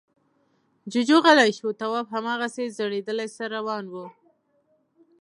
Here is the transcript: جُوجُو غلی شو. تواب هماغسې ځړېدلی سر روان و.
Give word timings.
جُوجُو 0.91 1.17
غلی 1.25 1.51
شو. 1.57 1.67
تواب 1.79 2.05
هماغسې 2.13 2.63
ځړېدلی 2.77 3.27
سر 3.35 3.49
روان 3.55 3.85
و. 3.89 3.95